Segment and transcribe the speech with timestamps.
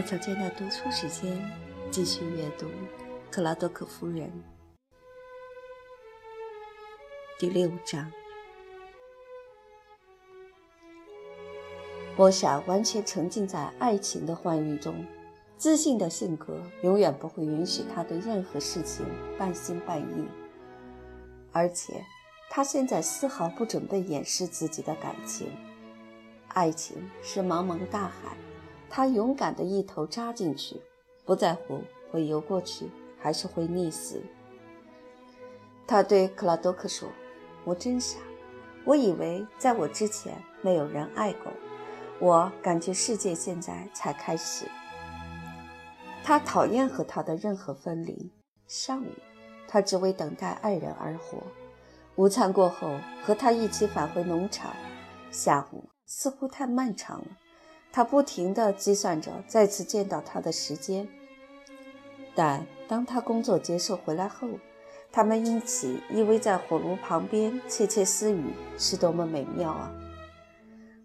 [0.00, 1.38] 好久间的读书时间，
[1.90, 2.66] 继续阅读
[3.30, 4.28] 《克拉多克夫人》
[7.38, 8.10] 第六章。
[12.16, 15.04] 波莎完全沉浸在爱情的欢愉中，
[15.58, 19.04] 自信的性格永远不会允许他对任何事情
[19.38, 20.26] 半信半疑，
[21.52, 22.02] 而且
[22.48, 25.52] 他现在丝毫不准备掩饰自己的感情。
[26.48, 28.34] 爱情是茫茫大海。
[28.90, 30.80] 他勇敢地一头扎进去，
[31.24, 31.80] 不在乎
[32.10, 34.20] 会游过去还是会溺死。
[35.86, 37.08] 他对克拉多克说
[37.64, 38.18] ：“我真傻，
[38.84, 41.52] 我以为在我之前没有人爱过。
[42.18, 44.66] 我感觉世界现在才开始。”
[46.22, 48.32] 他讨厌和他的任何分离。
[48.66, 49.08] 上午，
[49.66, 51.38] 他只为等待爱人而活。
[52.16, 54.74] 午餐过后，和他一起返回农场。
[55.30, 57.26] 下午似乎太漫长了。
[57.92, 61.08] 他不停地计算着再次见到他的时间，
[62.34, 64.48] 但当他工作结束回来后，
[65.10, 69.92] 他们一起依偎在火炉旁边窃窃私语，是多么美妙啊！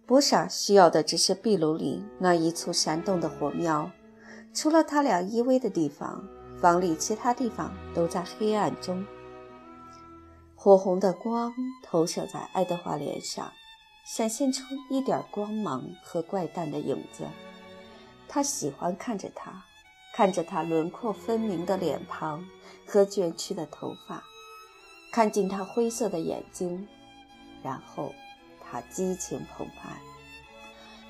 [0.06, 3.90] 波莎需要的只是壁炉里那一簇闪动的火苗，
[4.54, 6.24] 除了他俩依偎的地方，
[6.62, 9.04] 房里其他地方都在黑暗中。
[10.54, 11.52] 火红的光
[11.84, 13.52] 投射在爱德华脸上。
[14.08, 17.26] 闪现出一点光芒和怪诞的影子。
[18.28, 19.66] 他喜欢看着他，
[20.14, 22.46] 看着他轮廓分明的脸庞
[22.86, 24.24] 和卷曲的头发，
[25.12, 26.88] 看进他灰色的眼睛，
[27.64, 28.14] 然后
[28.62, 30.00] 他激情澎湃。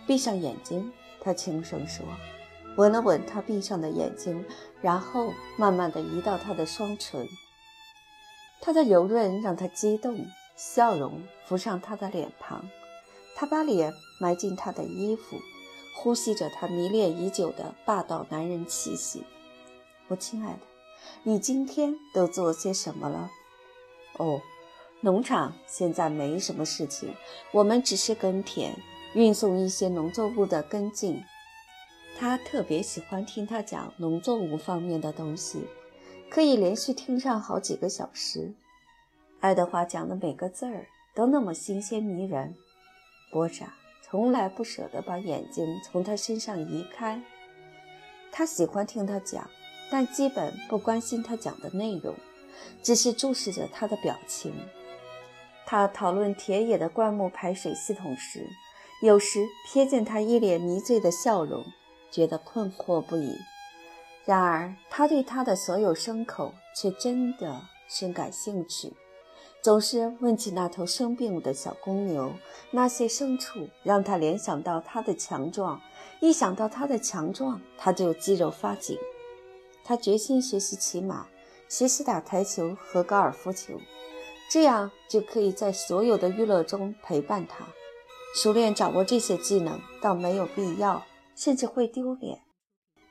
[0.07, 2.05] 闭上眼睛，他轻声说，
[2.77, 4.45] 吻了吻他闭上的眼睛，
[4.81, 7.27] 然后慢慢地移到他的双唇。
[8.61, 12.65] 他的柔润让他激动，笑容浮上他的脸庞。
[13.35, 15.37] 他把脸埋进他的衣服，
[15.93, 19.23] 呼吸着他迷恋已久的霸道男人气息。
[20.07, 20.59] 我亲爱的，
[21.23, 23.29] 你今天都做些什么了？
[24.17, 24.41] 哦，
[25.01, 27.13] 农场现在没什么事情，
[27.51, 28.73] 我们只是耕田，
[29.13, 31.21] 运送一些农作物的根茎。
[32.17, 35.67] 他特别喜欢听他讲农作物方面的东西，
[36.29, 38.53] 可以连续听上好几个小时。
[39.41, 42.55] 爱德华讲的每个字儿都那么新鲜迷人。
[43.31, 47.21] 波扎从来不舍得把眼睛从他身上移开。
[48.31, 49.49] 他喜欢听他讲，
[49.89, 52.15] 但基本不关心他讲的内容，
[52.83, 54.53] 只是注视着他的表情。
[55.65, 58.47] 他讨论田野的灌木排水系统时，
[59.01, 61.65] 有时瞥见他一脸迷醉的笑容，
[62.11, 63.35] 觉得困惑不已。
[64.25, 68.93] 然而，他对他的所有牲口却真的深感兴趣。
[69.65, 72.31] 总是问起那头生病的小公牛，
[72.69, 75.81] 那些牲畜让他联想到他的强壮，
[76.19, 78.95] 一想到他的强壮，他就肌肉发紧。
[79.83, 81.25] 他决心学习骑马，
[81.67, 83.81] 学习打台球和高尔夫球，
[84.51, 87.65] 这样就可以在所有的娱乐中陪伴他。
[88.35, 91.03] 熟练掌握这些技能倒没有必要，
[91.35, 92.41] 甚至会丢脸。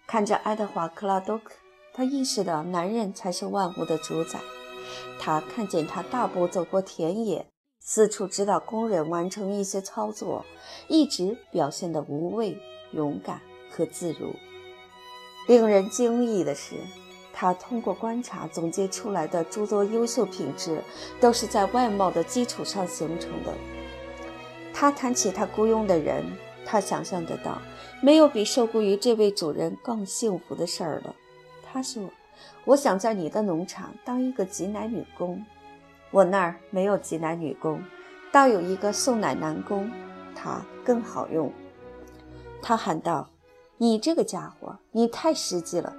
[0.06, 1.54] 看着爱德华·克拉多克，
[1.92, 4.38] 他意识到男人才是万物的主宰。
[5.18, 7.46] 他看见他大步走过田野，
[7.80, 10.44] 四处指导工人完成一些操作，
[10.88, 12.58] 一直表现得无畏、
[12.92, 13.40] 勇敢
[13.70, 14.34] 和自如。
[15.46, 16.76] 令人惊异的是，
[17.32, 20.82] 他通过观察总结出来的诸多优秀品质，
[21.20, 23.52] 都是在外貌的基础上形成的。
[24.72, 26.24] 他谈起他雇佣的人，
[26.64, 27.60] 他想象得到，
[28.02, 31.14] 没有比受雇于这位主人更幸福的事儿了。
[31.62, 32.02] 他说。
[32.64, 35.44] 我想在你的农场当一个挤奶女工，
[36.10, 37.82] 我那儿没有挤奶女工，
[38.32, 39.90] 倒有一个送奶男工，
[40.34, 41.52] 他更好用。
[42.62, 43.28] 他喊道
[43.76, 45.94] ：“你这个家伙，你太实际了。”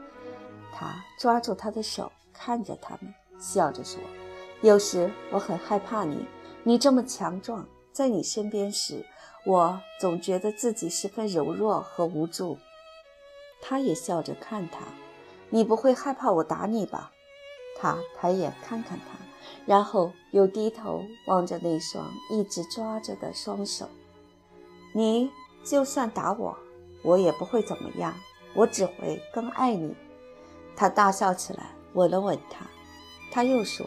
[0.74, 4.02] 他抓住他的手，看着他们，笑着说
[4.62, 6.26] ：“有时我很害怕你，
[6.64, 9.06] 你这么强壮，在你身边时，
[9.46, 12.58] 我总觉得自己十分柔弱和无助。”
[13.62, 14.80] 他也笑着看他。
[15.50, 17.12] 你不会害怕我打你吧？
[17.78, 19.18] 他抬眼看看他，
[19.66, 23.88] 然后又低头望着那双一直抓着的双手。
[24.94, 25.30] 你
[25.64, 26.58] 就算打我，
[27.04, 28.14] 我也不会怎么样，
[28.56, 29.94] 我只会更爱你。
[30.76, 32.66] 他大笑起来，吻了吻他。
[33.32, 33.86] 他又说：“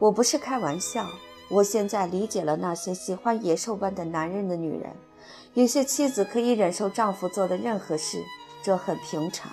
[0.00, 1.06] 我不是开玩笑，
[1.48, 4.96] 我现在理解了那些喜欢野兽般的男人的女人。
[5.54, 8.24] 有些妻子可以忍受丈夫做的任何事，
[8.62, 9.50] 这很平常。”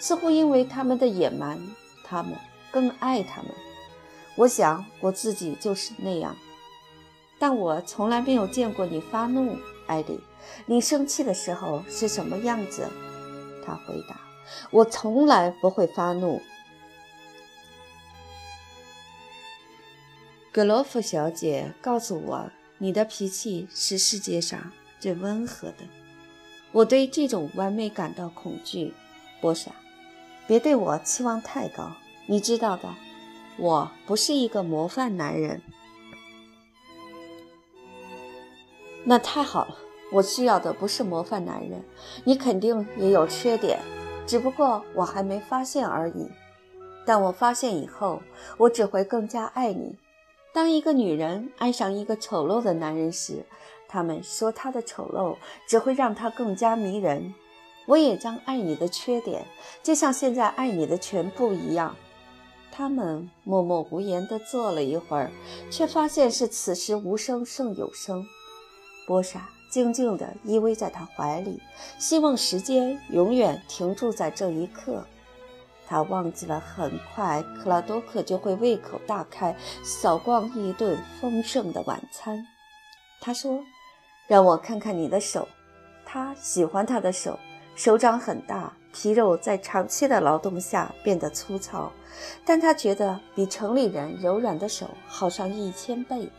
[0.00, 1.60] 似乎因为他们的野蛮，
[2.04, 2.34] 他们
[2.72, 3.52] 更爱他们。
[4.36, 6.34] 我想我自己就是那样，
[7.38, 9.56] 但我从来没有见过你发怒，
[9.86, 10.18] 艾莉。
[10.66, 12.88] 你生气的时候是什么样子？
[13.64, 14.18] 他回答。
[14.70, 16.40] 我从来不会发怒。
[20.50, 25.84] 格罗夫小姐告诉我，你的脾气是世界上最温和的。
[26.72, 28.92] 我对这种完美感到恐惧，
[29.40, 29.70] 波莎，
[30.50, 31.92] 别对我期望太高。
[32.26, 32.92] 你知道的，
[33.56, 35.62] 我不是一个模范男人。
[39.04, 39.76] 那太好了，
[40.10, 41.84] 我需要的不是模范男人。
[42.24, 43.78] 你肯定也有缺点。
[44.26, 46.28] 只不过我还没发现而已，
[47.06, 48.20] 但我发现以后，
[48.58, 49.94] 我只会更加爱你。
[50.52, 53.44] 当一个女人爱上一个丑陋的男人时，
[53.86, 55.36] 他们说他的丑陋
[55.68, 57.32] 只会让他更加迷人。
[57.90, 59.44] 我也将爱你的缺点，
[59.82, 61.96] 就像现在爱你的全部一样。
[62.70, 65.32] 他们默默无言地坐了一会儿，
[65.72, 68.24] 却发现是此时无声胜有声。
[69.08, 69.48] 波莎。
[69.70, 71.62] 静静地依偎在他怀里，
[71.96, 75.06] 希望时间永远停住在这一刻。
[75.86, 79.54] 他忘记了，很快克拉多克就会胃口大开，
[79.84, 82.44] 扫光一顿丰盛的晚餐。
[83.20, 83.62] 他说
[84.26, 85.46] ：“让我看看你的手。”
[86.04, 87.38] 他喜欢他的手，
[87.74, 91.90] 手掌很大，皮肉在长期的劳动下变得粗糙，
[92.44, 96.30] 但他觉得比城里人柔软的手好上一千倍。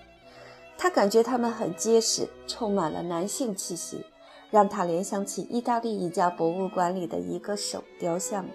[0.77, 4.03] 他感觉他们很结实，充满了男性气息，
[4.49, 8.45] 让他联想起意大利一家博物馆里的一个手雕像，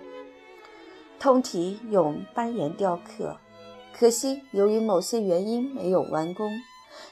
[1.19, 3.37] 通体用斑岩雕刻，
[3.96, 6.52] 可惜由于某些原因没有完工。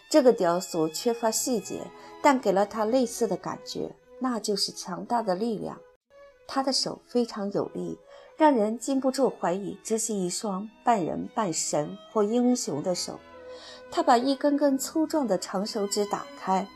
[0.08, 1.82] 这个雕塑缺乏细节，
[2.22, 3.90] 但给了他类似的感觉，
[4.24, 5.78] 那就是强大的力量。
[6.48, 7.98] 他的手非常有力，
[8.38, 13.20] 让人禁不住怀疑这是一双半人半神或英雄的手。
[13.90, 16.66] 他把一根根粗壮的长手指打开，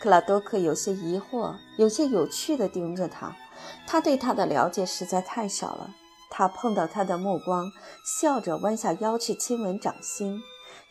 [0.00, 3.36] 克拉多克有些疑惑，有些有趣地盯着他。
[3.84, 5.90] 他对他的了解实在太少了。
[6.30, 7.68] 他碰到他的目光，
[8.04, 10.40] 笑着弯下腰去亲吻掌心。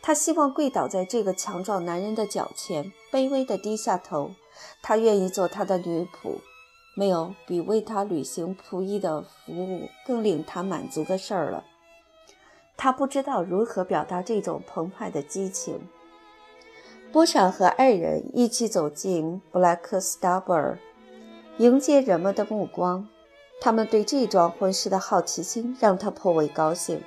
[0.02, 4.32] 他希望跪倒在这个强壮男人的脚前，卑微地低下头。
[4.82, 6.38] 他愿意做他的女仆。
[6.94, 11.64] 没有比为他履行仆役的服务更令他满足的事儿了。
[12.76, 15.88] 他不知道如何表达这种澎湃的激情。
[17.10, 20.78] 波莎和爱人一起走进布莱克斯塔布尔，
[21.56, 23.08] 迎接人们的目光。
[23.58, 27.02] 他们对这桩婚事的好奇心让他颇为高兴。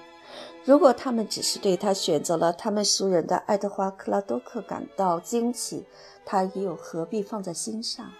[0.63, 5.85] 如果他们只是对他选择了他们熟人的爱德华·克拉多克感到惊奇，
[6.25, 8.11] 他又何必放在心上？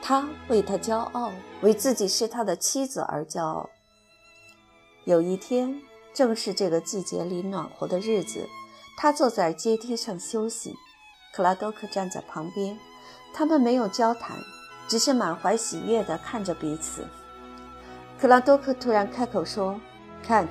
[0.00, 3.70] 他为他骄傲，为自己是他的妻子而骄傲。
[5.04, 5.80] 有一天。
[6.14, 8.46] 正是这个季节里暖和的日子，
[8.98, 10.76] 他坐在阶梯上休息，
[11.32, 12.78] 克拉多克站在旁边。
[13.32, 14.36] 他们没有交谈，
[14.86, 17.06] 只是满怀喜悦地看着彼此。
[18.20, 19.80] 克拉多克突然开口说
[20.22, 20.46] ：“看，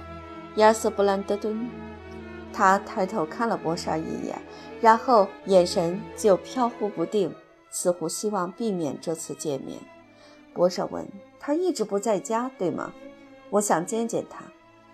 [0.56, 1.70] 亚瑟·布兰德顿。”
[2.54, 4.42] 他抬头看了波莎一眼，
[4.82, 7.34] 然后眼神就飘忽不定，
[7.70, 9.80] 似乎希望避免这次见面。
[10.54, 11.08] 波莎问
[11.40, 12.92] ：“他一直不在家，对吗？
[13.52, 14.44] 我想见见他。”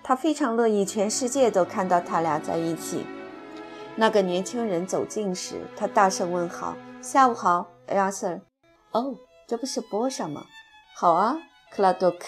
[0.04, 3.06] 他非常乐意全世界都看到他俩在一起。
[3.96, 8.40] 那个年轻人走近时，他大声问好：“下午好，亚瑟。”
[8.94, 9.16] 哦，
[9.48, 10.46] 这不是波莎吗？
[10.96, 11.38] 好啊，
[11.72, 12.20] 克拉多克。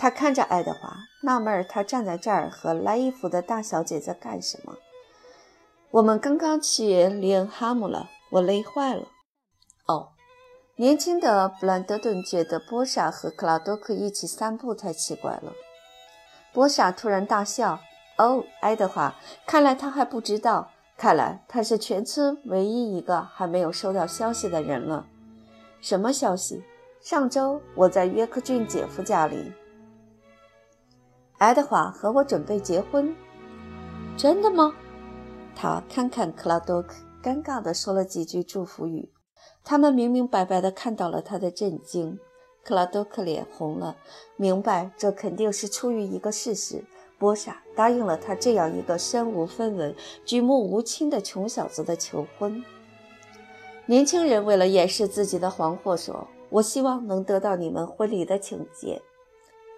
[0.00, 4.76] 他看着爱德华，纳闷他站在这儿和来伊服的大小姐在干什么。
[5.90, 9.08] 我们刚刚去里恩哈姆了，我累坏了。
[9.86, 10.12] 哦，
[10.76, 15.52] 年轻的布兰德顿觉得波莎和克拉多克一起散步太奇怪了。
[16.54, 17.78] 波莎突然大笑
[18.16, 19.14] ：“哦，爱德华，
[19.46, 20.70] 看来他还不知道。
[20.96, 25.04] 看来他是全村唯一一个还没有收到消息的人了。
[25.82, 26.64] 什么消息？
[27.02, 29.52] 上周我在约克郡姐夫家里，
[31.40, 33.16] 爱德华和我准备结婚。
[34.14, 34.74] 真的吗？”
[35.56, 39.10] 他看看克拉多克，尴尬地说了几句祝福语。
[39.64, 42.18] 他们明明白白地看到了他的震惊。
[42.62, 43.96] 克拉多克脸红了，
[44.36, 46.84] 明白这肯定是出于一个事实：
[47.18, 49.94] 波莎答应了他这样一个身无分文、
[50.26, 52.62] 举目无亲的穷小子的求婚。
[53.86, 59.00] 年轻人为了掩饰自己的惶惑说：“我希望能得到你们婚礼的请柬。”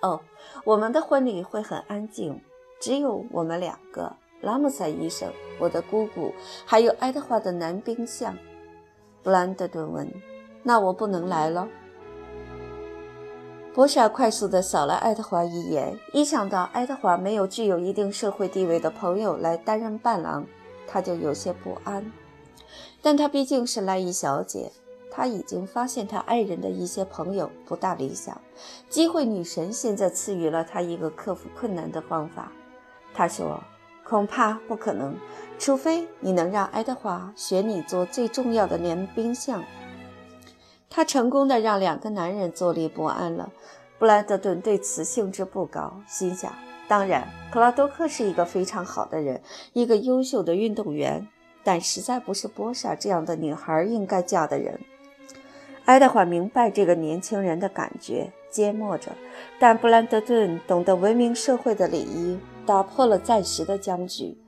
[0.02, 0.21] 哦，
[0.64, 2.40] 我们的婚礼会很安静，
[2.80, 6.32] 只有我们两个：拉姆塞医生、我的姑姑，
[6.66, 8.37] 还有爱德华的男宾相。
[9.23, 10.12] 布兰德顿问
[10.64, 11.68] ：“那我不能来了？”
[13.73, 20.44] 博莎快速地扫了爱德华一眼，一想到爱德华没有具有一定社会地位的朋友来担任伴郎，
[20.87, 22.12] 他就有些不安。
[23.00, 24.73] 但她毕竟是莱伊小姐，
[25.14, 28.40] 他已经发现他爱人的一些朋友不大理想。
[28.88, 32.50] 机会女神现在赐予了他一个克服困难的方法。
[33.12, 33.62] 他说
[34.09, 35.14] ：“恐怕不可能，
[35.59, 39.62] 除非你能让爱德华选你做最重要的连兵相。”
[40.88, 43.52] 他成功的让两个男人坐立不安了。
[43.99, 46.50] 布兰德顿对此兴致不高，心想：
[46.88, 49.42] 当然，克拉多克是一个非常好的人，
[49.75, 51.28] 一个优秀的运动员，
[51.62, 54.81] 但实在不是波莎这样的女孩应该嫁的人。
[55.84, 59.10] 爱德华明白这个年轻人的感觉，缄默着。
[59.58, 64.38] 但布兰德顿懂得文明社会的礼仪，打破了暂时的僵局。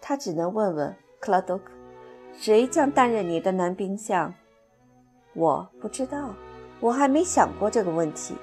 [0.00, 1.70] 他只能问问克拉多克
[2.36, 4.34] ：“谁将担任你的男兵相
[5.34, 6.34] ？”“我不知道，
[6.80, 8.34] 我还没想过这个问题。”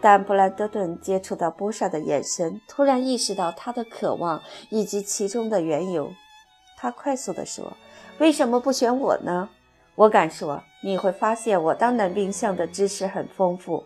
[0.00, 4.40] 但布兰德顿接触到波莎的眼神，突然意识到他的渴望
[4.70, 6.10] 以及其中的缘由。
[6.78, 7.76] 他快速地说
[8.18, 9.50] ：“为什么不选我呢？
[9.96, 13.84] 我敢说，你会发现我当男宾相的知识很丰富。”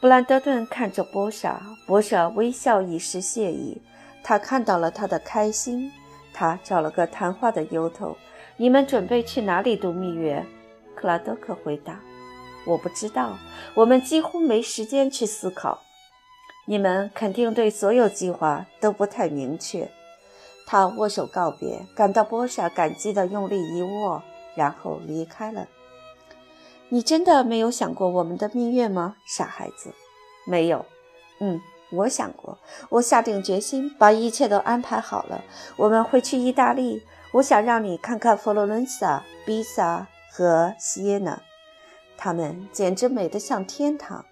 [0.00, 3.80] 布兰德顿看着波莎，波莎微笑以示谢意。
[4.24, 5.90] 他看到了他的开心，
[6.32, 8.16] 他找了个谈话的由头
[8.56, 10.44] ：“你们准备去哪里度蜜月？”
[10.94, 12.00] 克拉德克回答。
[12.64, 13.36] 我不知道，
[13.74, 15.80] 我们几乎没时间去思考。
[16.66, 19.90] 你们肯定对所有计划都不太明确。
[20.66, 24.22] 他握手告别，感到波莎感激的用力一握，
[24.54, 25.66] 然后离开了。
[26.92, 29.94] 你真的没有想过我们的蜜月吗，傻孩子？
[30.44, 30.84] 没有。
[31.38, 31.58] 嗯，
[31.90, 32.58] 我想过。
[32.90, 35.42] 我下定决心，把一切都安排好了。
[35.76, 37.02] 我们会去意大利。
[37.32, 41.40] 我想让你看看佛罗伦萨、比萨和锡耶纳。
[42.18, 44.26] 他们简直美得像天堂。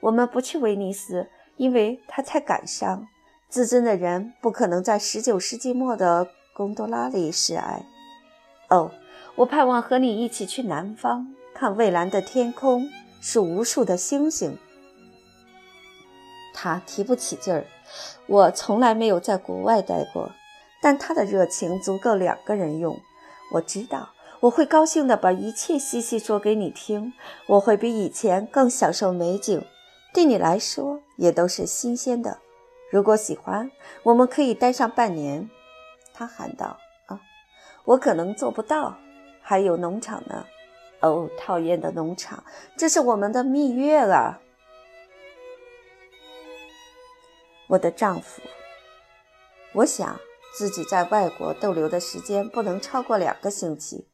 [0.00, 3.06] 我们不去威尼斯，因为它太感伤。
[3.48, 6.26] 自尊的人不可能在19世纪末的
[6.56, 7.86] 贡多拉里示爱。
[8.68, 8.90] 哦，
[9.36, 12.88] 我盼望和你一起去南方，看蔚蓝的天空，
[13.20, 14.56] 是无数的星星。
[16.54, 17.66] 他提不起劲儿。
[18.26, 20.30] 我从来没有在国外待过，
[20.82, 23.00] 但他的热情足够两个人用。
[23.52, 24.10] 我知道。
[24.40, 27.12] 我会高兴地把一切细细说给你听。
[27.46, 29.62] 我会比以前更享受美景，
[30.14, 32.38] 对你来说也都是新鲜的。
[32.90, 33.70] 如果喜欢，
[34.02, 35.50] 我们可以待上半年。”
[36.14, 36.78] 他喊道。
[37.08, 37.20] “啊，
[37.84, 38.96] 我可能做不到。
[39.42, 40.46] 还有农场呢。
[41.00, 42.44] 哦，讨厌的农场！
[42.76, 44.40] 这是我们的蜜月啊，
[47.68, 48.42] 我的丈夫。
[49.72, 50.18] 我想
[50.56, 54.08] 自己在外国逗留的时间不能超过两个星期。”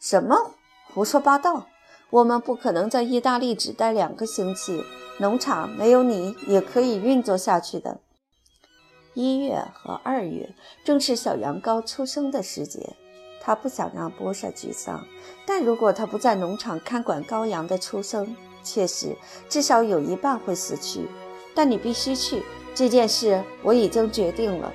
[0.00, 0.54] 什么
[0.94, 1.66] 胡说八道！
[2.10, 4.84] 我们不可能在意大利只待两个星期。
[5.18, 8.00] 农场没有你也可以运作下去的。
[9.14, 10.54] 一月和二月
[10.84, 12.94] 正是小羊羔出生的时节。
[13.46, 15.06] 他不想让波莎沮丧，
[15.46, 18.34] 但如果他不在农场看管羔羊的出生，
[18.64, 19.16] 确实
[19.48, 21.06] 至少有一半会死去。
[21.54, 22.42] 但你必须去，
[22.74, 24.72] 这件事我已经决定了。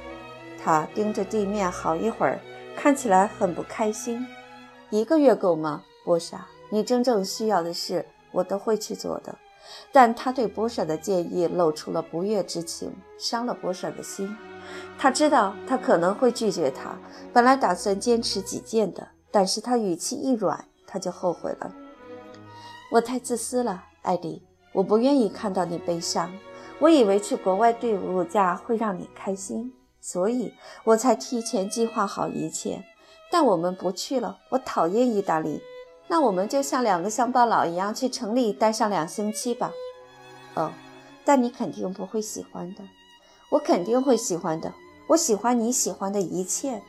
[0.58, 2.40] 他盯着地面好一会儿，
[2.74, 4.25] 看起来很不开心。
[4.90, 6.48] 一个月够吗，波莎？
[6.70, 9.38] 你真正需要的事，我都会去做的。
[9.92, 14.34] 但他对波莎的建议露出了不悦之情，伤了波莎的心。
[14.98, 16.98] 他知道他可能会拒绝他，
[17.34, 21.74] 本来打算坚持己见的，但是他语气一软，他就后悔了。
[22.92, 26.32] 我太自私了，艾迪，我不愿意看到你悲伤。
[26.80, 32.84] 我以为去国外度假会让你开心，所以我才提前计划好一切。
[33.32, 35.62] 但我们不去了，我讨厌意大利。
[36.08, 39.72] 那我们就像两个乡巴佬一样去城里待上两星期吧。
[40.56, 40.72] 哦，
[41.24, 42.84] 但你肯定不会喜欢的。
[43.51, 44.74] 我肯定会喜欢的。
[45.08, 46.81] 我喜欢你喜欢的一切，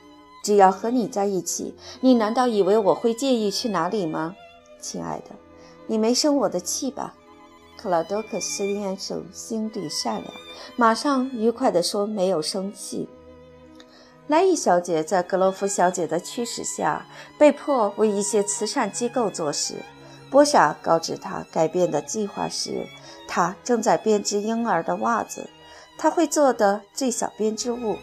[0.45, 1.75] 只要和你在一起。
[2.01, 4.37] 你难道以为我会介意去哪里吗，
[4.81, 5.35] 亲爱的？
[5.89, 7.15] 你没生我的气吧？
[7.77, 10.33] 克劳多克斯先生心地善良，
[10.77, 13.09] 马上愉快地说：“没有生气。”
[14.29, 17.05] 莱伊小姐在格罗夫小姐的驱使下，
[17.37, 19.83] 被迫为一些慈善机构做事。
[20.31, 22.87] 波莎告知她改变的计划时，
[23.27, 25.51] 她正在编织婴儿的袜子，
[26.03, 27.97] 他会做的最小编织物。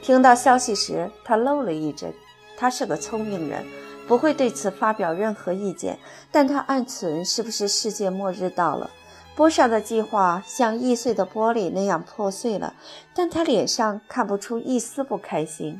[0.00, 2.10] 听到消息时，他漏了一针。
[2.56, 3.62] 他是个聪明人，
[4.08, 5.98] 不会对此发表任何意见，
[6.30, 8.90] 但他暗存是不是世界末日到了。
[9.36, 12.72] 波莎的计划像易碎的玻璃那样破碎了，
[13.12, 15.78] 但他脸上看不出一丝不开心。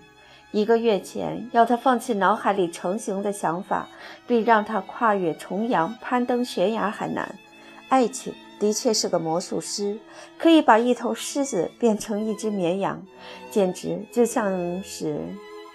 [0.51, 3.89] 一个月前，要他放弃脑海里成型的想法，
[4.27, 7.35] 比让他跨越重洋、攀登悬崖还难。
[7.89, 9.99] 爱情的确是个魔术师，
[10.39, 13.05] 可以把一头狮子变成一只绵羊，
[13.51, 15.19] 简直就像是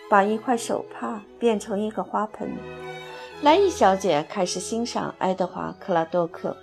[0.09, 2.49] 把一块手帕变成一个花盆。
[3.41, 6.55] 莱伊小姐开始欣赏爱德华·克拉多克。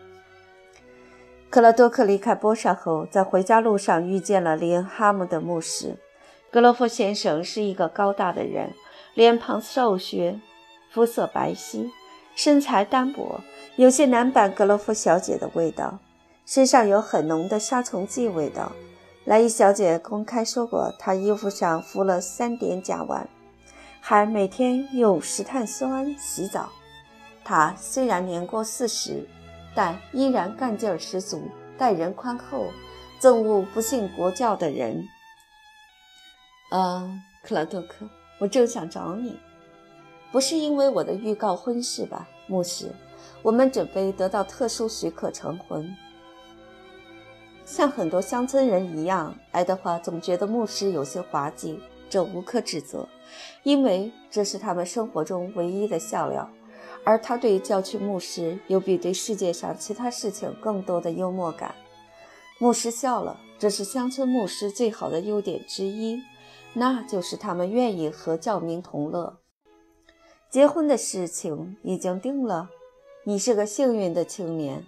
[1.50, 5.94] 克拉多克离开波萨后，在回家路上遇见了林哈姆的牧师。
[6.50, 8.72] 格罗夫先生是一个高大的人，
[9.12, 10.40] 脸庞瘦削，
[10.90, 11.90] 肤色白皙，
[12.34, 13.42] 身材单薄，
[13.76, 15.98] 有些男版格罗夫小姐的味道，
[16.44, 18.72] 身上有很浓的杀虫剂味道。
[19.24, 23.24] 莱伊小姐公开说过，她衣服上敷了三点甲烷。
[24.00, 26.68] 还每天用石碳酸洗澡。
[27.42, 29.26] 他虽然年过四十，
[29.74, 31.42] 但依然干劲儿十足，
[31.78, 32.66] 待人宽厚，
[33.18, 35.08] 憎恶不信国教的人。
[36.70, 38.06] 啊，克拉多克，
[38.38, 39.38] 我正想找你，
[40.30, 42.92] 不是因为我的预告婚事吧，牧师？
[43.42, 45.94] 我们准备得到特殊许可成婚。
[47.64, 51.80] 像很多乡村人一样，爱德华总觉得牧师有些滑稽。
[52.10, 53.08] 这无可指责，
[53.64, 56.48] 因为这是他们生活中唯一的笑料。
[57.02, 61.74] 而他对教区牧师有比对世界上其他事情更多的幽默感。
[62.58, 66.22] 牧师笑了，这是乡村牧师最好的优点之一，
[66.72, 69.38] 那就是他们愿意和教民同乐。
[70.48, 72.70] 结婚的事情已经定了，
[73.24, 74.84] 你是个幸运的青年。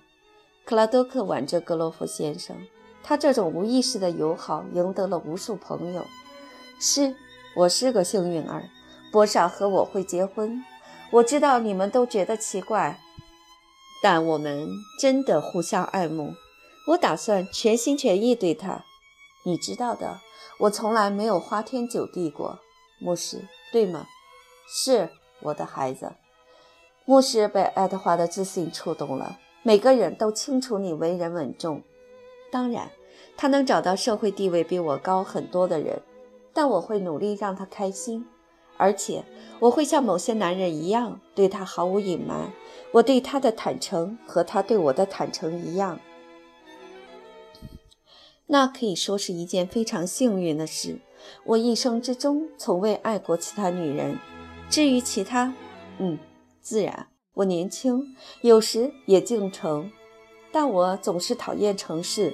[0.66, 2.56] 克拉多克挽着格罗夫先生，
[3.00, 6.04] 他这种无意识的友好赢得了无数朋友。
[6.80, 7.14] 是，
[7.54, 8.68] 我是个幸运儿。
[9.12, 10.64] 波莎和我会结婚，
[11.12, 12.98] 我知道你们都觉得奇怪，
[14.02, 14.68] 但我们
[15.00, 16.34] 真的互相爱慕。
[16.88, 18.84] 我打算全心全意对他。
[19.44, 20.18] 你知道的，
[20.58, 22.58] 我从来没有花天酒地过，
[22.98, 24.08] 牧师，对吗？
[24.66, 25.10] 是，
[25.42, 26.14] 我的孩子。
[27.04, 29.38] 牧师被爱德华的自信触动了。
[29.66, 31.82] 每个人都清楚你为人稳重，
[32.52, 32.88] 当然，
[33.36, 36.00] 他能找到社会地位比我高很多的人。
[36.54, 38.24] 但我会努力让他开心，
[38.76, 39.24] 而且
[39.58, 42.52] 我会像某些男人一样对他毫无隐瞒。
[42.92, 45.98] 我对他的坦诚和他对我的坦诚一样，
[48.46, 51.00] 那可以说是一件非常幸运的事。
[51.42, 54.16] 我一生之中从未爱过其他女人。
[54.70, 55.52] 至于其他，
[55.98, 56.16] 嗯，
[56.60, 59.90] 自然，我年轻，有时也进城，
[60.50, 62.32] 但我总是讨厌城市。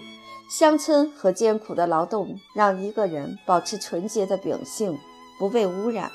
[0.49, 4.97] 乡村和艰苦的劳动让一个人保持纯洁的秉性，
[5.41, 6.09] 不被污染。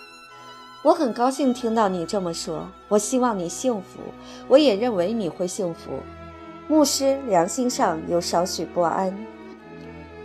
[0.86, 2.66] 我很高兴听到你这么说。
[2.88, 4.00] 我希望你幸福，
[4.48, 5.92] 我也认为你会幸福。
[6.70, 9.14] 牧师良心上有少许不安，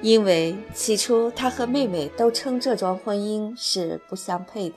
[0.02, 4.76] 因为起初他和妹妹都称这桩婚姻是不相配的，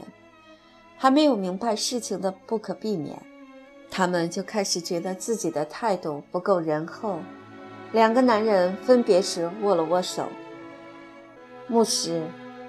[0.98, 3.22] 还没有明白事情的不可避免，
[3.90, 7.20] 他们就开始觉得自己的态度不够仁厚。
[7.92, 10.28] 两个男人分别时握了握手。
[11.68, 12.24] 牧师，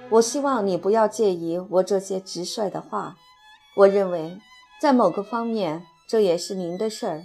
[0.08, 3.16] 我希望你不要介意我这些直率的话。
[3.76, 4.38] 我认为，
[4.80, 7.22] 在某个方面，这也是您的事儿。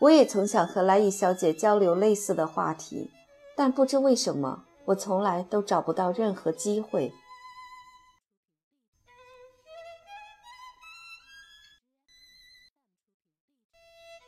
[0.00, 3.10] 我也曾想和莱伊小姐交流类似的话题，
[3.56, 7.12] 但不知为什么，我从来都找不到任何机会。